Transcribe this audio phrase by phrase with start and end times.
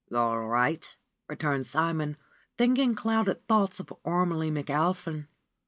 [0.11, 0.91] "All right,"
[1.29, 2.17] returned Simon,
[2.57, 5.27] thinking clouded thoughts of Ormelie McAlpin.